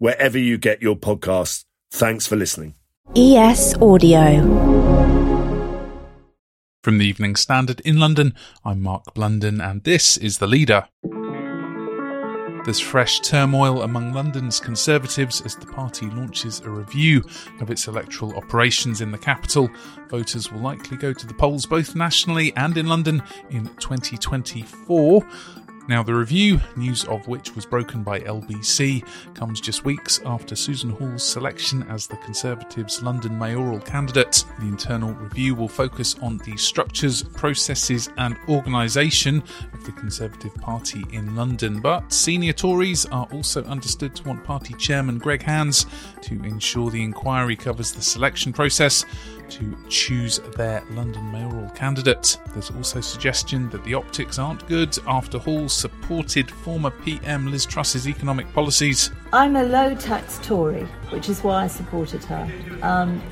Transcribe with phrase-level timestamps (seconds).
[0.00, 1.64] wherever you get your podcasts.
[1.92, 2.74] Thanks for listening.
[3.14, 4.40] ES Audio.
[6.82, 10.88] From the Evening Standard in London, I'm Mark Blunden, and this is The Leader.
[12.64, 17.22] There's fresh turmoil among London's Conservatives as the party launches a review
[17.60, 19.68] of its electoral operations in the capital.
[20.08, 25.26] Voters will likely go to the polls both nationally and in London in 2024.
[25.90, 29.02] Now, the review, news of which was broken by LBC,
[29.34, 34.44] comes just weeks after Susan Hall's selection as the Conservatives' London mayoral candidate.
[34.60, 39.42] The internal review will focus on the structures, processes, and organisation
[39.72, 41.80] of the Conservative Party in London.
[41.80, 45.86] But senior Tories are also understood to want party chairman Greg Hands
[46.22, 49.04] to ensure the inquiry covers the selection process
[49.50, 52.38] to choose their London mayoral candidate.
[52.52, 58.08] There's also suggestion that the optics aren't good after Hall supported former PM Liz Truss's
[58.08, 59.10] economic policies.
[59.32, 62.48] I'm a low tax Tory, which is why I supported her.
[62.82, 63.22] Um,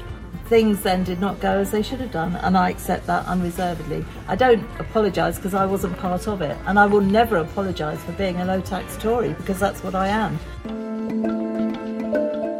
[0.46, 4.04] things then did not go as they should have done, and I accept that unreservedly.
[4.26, 8.12] I don't apologise because I wasn't part of it, and I will never apologise for
[8.12, 10.38] being a low tax Tory because that's what I am.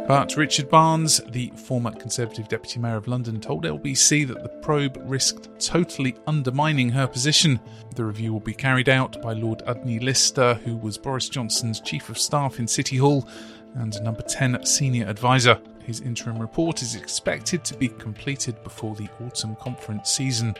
[0.09, 4.99] But Richard Barnes, the former Conservative Deputy Mayor of London, told LBC that the probe
[5.05, 7.59] risked totally undermining her position.
[7.93, 12.09] The review will be carried out by Lord Udny Lister, who was Boris Johnson's Chief
[12.09, 13.29] of Staff in City Hall
[13.75, 15.61] and number 10 senior advisor.
[15.83, 20.55] His interim report is expected to be completed before the autumn conference season.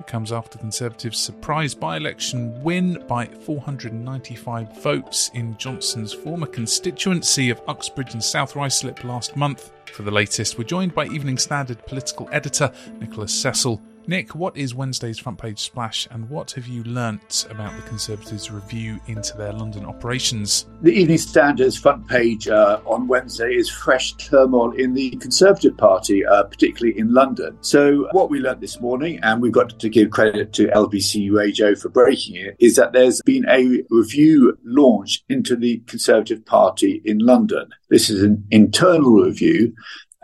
[0.00, 7.50] It comes after Conservatives' surprise by election win by 495 votes in Johnson's former constituency
[7.50, 9.72] of Uxbridge and South Ruislip last month.
[9.92, 13.82] For the latest, we're joined by Evening Standard political editor Nicholas Cecil.
[14.06, 18.50] Nick, what is Wednesday's front page splash and what have you learnt about the Conservatives'
[18.50, 20.66] review into their London operations?
[20.80, 26.24] The Evening Standard's front page uh, on Wednesday is fresh turmoil in the Conservative Party,
[26.24, 27.58] uh, particularly in London.
[27.60, 31.74] So, what we learnt this morning, and we've got to give credit to LBC Radio
[31.74, 37.18] for breaking it, is that there's been a review launched into the Conservative Party in
[37.18, 37.70] London.
[37.90, 39.74] This is an internal review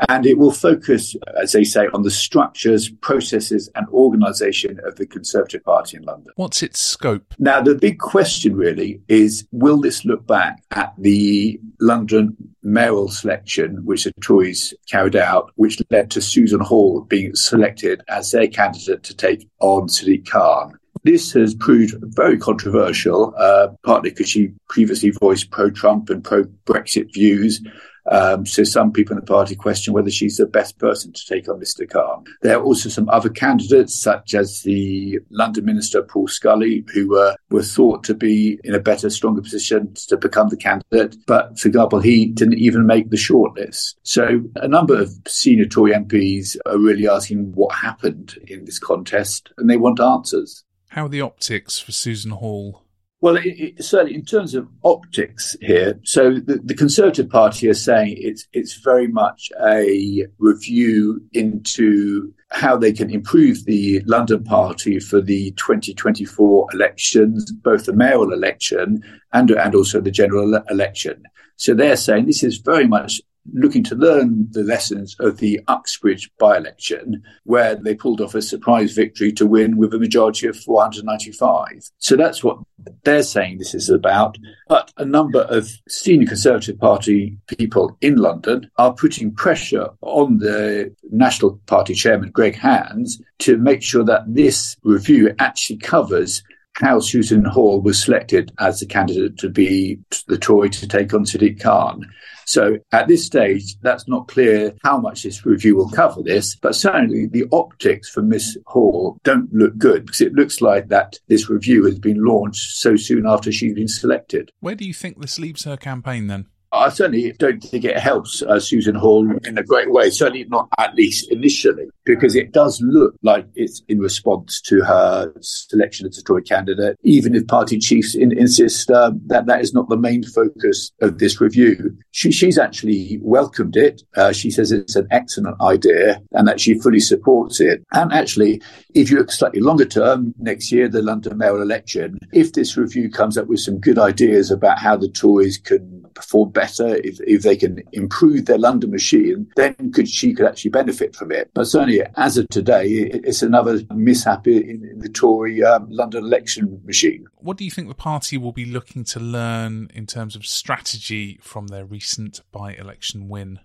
[0.09, 5.07] and it will focus, as they say, on the structures, processes, and organisation of the
[5.07, 6.33] Conservative Party in London.
[6.37, 7.35] What's its scope?
[7.39, 13.85] Now, the big question really is will this look back at the London mayoral selection,
[13.85, 19.03] which the Tories carried out, which led to Susan Hall being selected as their candidate
[19.05, 20.79] to take on Sadiq Khan?
[21.07, 26.43] This has proved very controversial, uh, partly because she previously voiced pro Trump and pro
[26.67, 27.63] Brexit views.
[28.11, 31.49] Um, so some people in the party question whether she's the best person to take
[31.49, 31.89] on Mr.
[31.89, 32.25] Khan.
[32.43, 37.37] There are also some other candidates, such as the London Minister Paul Scully, who were,
[37.51, 41.17] were thought to be in a better, stronger position to become the candidate.
[41.29, 43.95] But for example, he didn't even make the shortlist.
[44.03, 49.53] So a number of senior Tory MPs are really asking what happened in this contest,
[49.57, 50.65] and they want answers.
[50.89, 52.87] How are the optics for Susan Hall?
[53.21, 57.83] Well, it, it, certainly in terms of optics here, so the, the, Conservative Party is
[57.83, 65.01] saying it's it's very much a review into how they can improve the London Party
[65.01, 71.23] for the 2024 elections, both the mayoral election and and also the general election.
[71.57, 73.23] So they're saying this is very much
[73.53, 78.43] looking to learn the lessons of the Uxbridge by election, where they pulled off a
[78.43, 81.91] surprise victory to win with a majority of 495.
[81.99, 82.59] So that's what
[83.05, 84.39] they're saying this is about.
[84.69, 90.95] But a number of senior Conservative Party people in London are putting pressure on the
[91.11, 96.43] National Party chairman, Greg Hands, to make sure that this review actually covers
[96.75, 101.25] how Susan Hall was selected as the candidate to be the Tory to take on
[101.25, 102.07] Sadiq Khan.
[102.47, 106.75] So at this stage, that's not clear how much this review will cover this, but
[106.75, 111.51] certainly the optics for Miss Hall don't look good because it looks like that this
[111.51, 114.51] review has been launched so soon after she's been selected.
[114.61, 116.47] Where do you think this leaves her campaign then?
[116.77, 120.69] I certainly don't think it helps uh, Susan Hall in a great way, certainly not
[120.79, 126.19] at least initially, because it does look like it's in response to her selection as
[126.19, 129.97] a Tory candidate, even if party chiefs in, insist uh, that that is not the
[129.97, 131.97] main focus of this review.
[132.11, 134.03] She, she's actually welcomed it.
[134.17, 137.83] Uh, she says it's an excellent idea and that she fully supports it.
[137.93, 138.63] And actually,
[138.95, 143.11] if you look slightly longer term, next year, the London mayoral election, if this review
[143.11, 147.43] comes up with some good ideas about how the Tories can perform better, if, if
[147.43, 151.51] they can improve their London machine, then could she could actually benefit from it.
[151.55, 156.81] But certainly, as of today, it's another mishap in, in the Tory um, London election
[156.85, 157.27] machine.
[157.37, 161.39] What do you think the party will be looking to learn in terms of strategy
[161.43, 163.61] from their recent by-election win?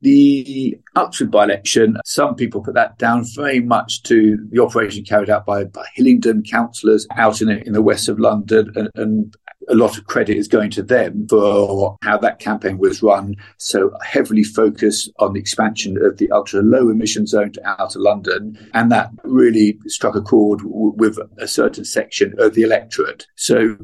[0.00, 5.44] The Uxbridge by-election, some people put that down very much to the operation carried out
[5.44, 9.34] by, by Hillingdon councillors out in, in the west of London and, and
[9.68, 13.36] a lot of credit is going to them for how that campaign was run.
[13.58, 18.58] So heavily focused on the expansion of the ultra low emission zone to outer London.
[18.74, 23.26] And that really struck a chord w- with a certain section of the electorate.
[23.36, 23.76] So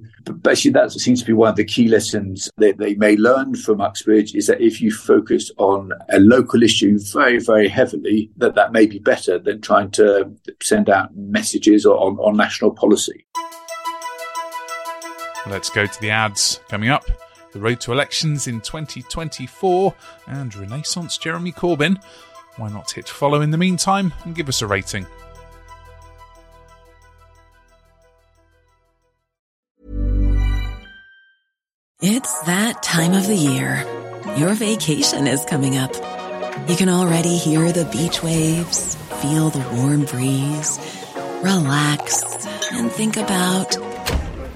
[0.42, 3.80] basically that seems to be one of the key lessons that they may learn from
[3.80, 8.72] Uxbridge is that if you focus on a local issue very, very heavily, that that
[8.72, 10.32] may be better than trying to
[10.62, 13.26] send out messages on, on national policy.
[15.46, 16.60] Let's go to the ads.
[16.68, 17.04] Coming up,
[17.52, 19.94] the road to elections in 2024
[20.26, 22.02] and Renaissance Jeremy Corbyn.
[22.56, 25.06] Why not hit follow in the meantime and give us a rating?
[32.00, 33.84] It's that time of the year.
[34.36, 35.94] Your vacation is coming up.
[36.68, 40.78] You can already hear the beach waves, feel the warm breeze,
[41.42, 43.76] relax, and think about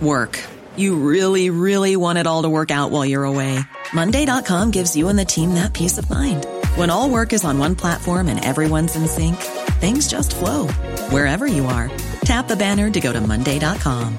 [0.00, 0.38] work.
[0.78, 3.58] You really, really want it all to work out while you're away.
[3.92, 6.46] Monday.com gives you and the team that peace of mind.
[6.76, 9.36] When all work is on one platform and everyone's in sync,
[9.80, 10.68] things just flow
[11.10, 11.90] wherever you are.
[12.20, 14.18] Tap the banner to go to Monday.com.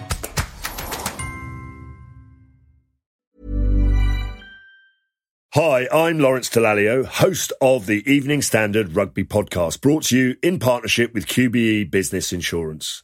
[5.53, 10.59] Hi, I'm Lawrence Dallaglio, host of the Evening Standard Rugby Podcast, brought to you in
[10.59, 13.03] partnership with QBE Business Insurance.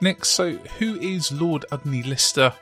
[0.00, 2.52] Nick, so who is Lord Udny Lister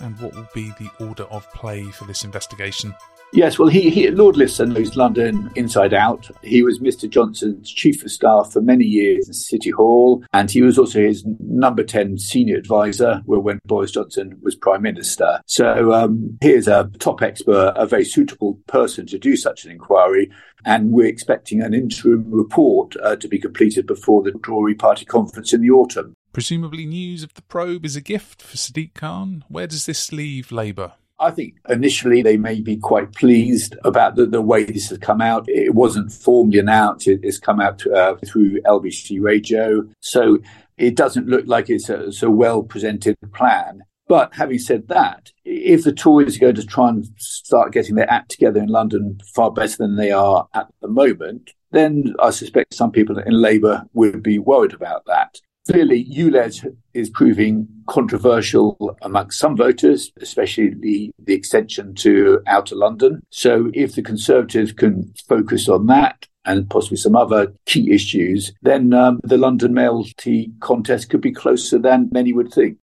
[0.00, 2.94] and what will be the order of play for this investigation?
[3.32, 6.30] Yes, well, he, he Lord Lister knows London inside out.
[6.42, 7.10] He was Mr.
[7.10, 11.24] Johnson's chief of staff for many years in City Hall, and he was also his
[11.40, 15.40] number 10 senior advisor when Boris Johnson was Prime Minister.
[15.44, 20.30] So um, here's a top expert, a very suitable person to do such an inquiry,
[20.64, 25.52] and we're expecting an interim report uh, to be completed before the Tory Party conference
[25.52, 26.16] in the autumn.
[26.36, 29.42] Presumably, news of the probe is a gift for Sadiq Khan.
[29.48, 30.92] Where does this leave Labour?
[31.18, 35.22] I think initially they may be quite pleased about the, the way this has come
[35.22, 35.48] out.
[35.48, 39.88] It wasn't formally announced, it, it's come out uh, through LBC Radio.
[40.00, 40.36] So
[40.76, 43.82] it doesn't look like it's a, it's a well presented plan.
[44.06, 48.10] But having said that, if the Tories are going to try and start getting their
[48.10, 52.74] act together in London far better than they are at the moment, then I suspect
[52.74, 55.40] some people in Labour would be worried about that.
[55.68, 63.20] Clearly, ULEZ is proving controversial amongst some voters, especially the, the extension to outer London.
[63.30, 68.92] So, if the Conservatives can focus on that and possibly some other key issues, then
[68.94, 72.78] um, the London mayoralty contest could be closer than many would think.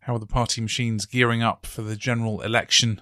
[0.00, 3.00] How are the party machines gearing up for the general election?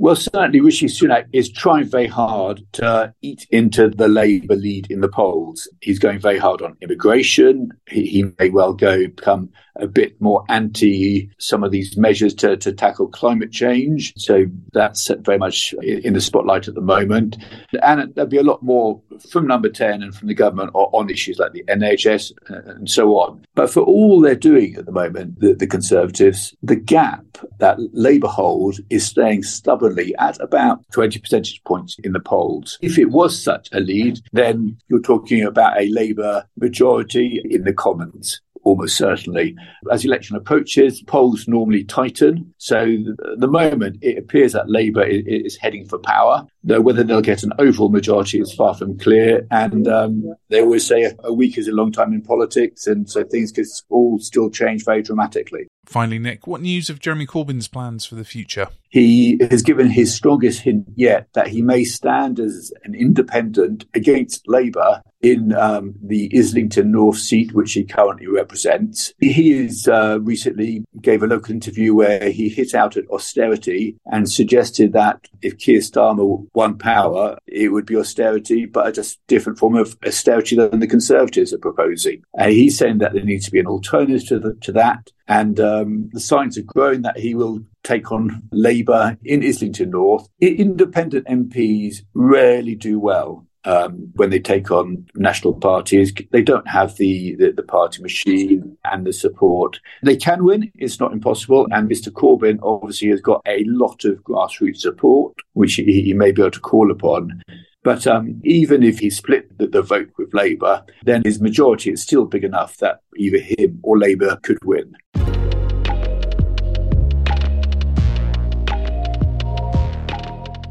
[0.00, 5.00] Well, certainly Rishi Sunak is trying very hard to eat into the Labour lead in
[5.00, 5.68] the polls.
[5.80, 7.72] He's going very hard on immigration.
[7.88, 12.56] He, he may well go become a bit more anti some of these measures to,
[12.58, 14.12] to tackle climate change.
[14.16, 17.36] So that's very much in the spotlight at the moment.
[17.82, 21.38] And there'll be a lot more from number 10 and from the government on issues
[21.38, 23.44] like the NHS uh, and so on.
[23.54, 27.24] But for all they're doing at the moment, the, the Conservatives, the gap
[27.58, 32.78] that Labour hold is staying stubbornly at about 20 percentage points in the polls.
[32.80, 37.72] If it was such a lead, then you're talking about a Labour majority in the
[37.72, 39.56] Commons almost certainly.
[39.90, 42.52] As election approaches, polls normally tighten.
[42.58, 47.22] So at the moment it appears that Labour is heading for power, though whether they'll
[47.22, 49.46] get an overall majority is far from clear.
[49.50, 53.24] And um, they always say a week is a long time in politics, and so
[53.24, 55.66] things could all still change very dramatically.
[55.86, 58.68] Finally, Nick, what news of Jeremy Corbyn's plans for the future?
[58.90, 64.46] He has given his strongest hint yet that he may stand as an independent against
[64.46, 69.12] Labour in um, the Islington North seat, which he currently represents.
[69.20, 74.30] He has uh, recently gave a local interview where he hit out at austerity and
[74.30, 79.58] suggested that if Keir Starmer won power, it would be austerity, but a just different
[79.58, 82.22] form of austerity than the Conservatives are proposing.
[82.36, 85.10] And he's saying that there needs to be an alternative to, the, to that.
[85.26, 90.28] And um, the signs are growing that he will take on Labour in Islington North.
[90.40, 93.47] Independent MPs rarely do well.
[93.68, 98.78] Um, when they take on national parties, they don't have the, the, the, party machine
[98.90, 99.78] and the support.
[100.02, 101.68] They can win, it's not impossible.
[101.70, 102.08] And Mr.
[102.10, 106.52] Corbyn obviously has got a lot of grassroots support, which he, he may be able
[106.52, 107.42] to call upon.
[107.84, 112.02] But um, even if he split the, the vote with Labour, then his majority is
[112.02, 114.94] still big enough that either him or Labour could win.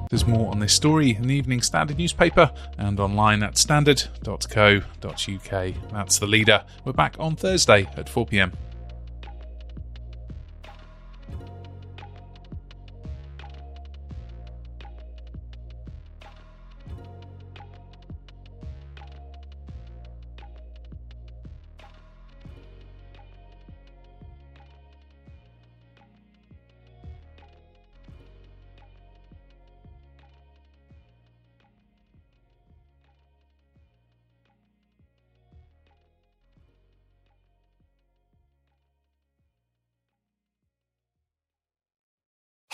[0.09, 5.73] There's more on this story in the Evening Standard newspaper and online at standard.co.uk.
[5.91, 6.63] That's the leader.
[6.85, 8.53] We're back on Thursday at 4 pm.